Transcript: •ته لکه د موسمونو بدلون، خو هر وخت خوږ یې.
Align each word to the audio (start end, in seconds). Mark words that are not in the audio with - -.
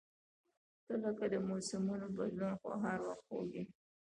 •ته 0.85 0.93
لکه 1.03 1.25
د 1.33 1.35
موسمونو 1.47 2.07
بدلون، 2.17 2.53
خو 2.61 2.69
هر 2.85 2.99
وخت 3.07 3.23
خوږ 3.27 3.51
یې. 3.57 3.63